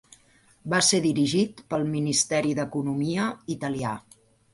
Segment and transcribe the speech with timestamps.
[0.73, 3.93] Va ser dirigit pel Ministeri d'Economia italià.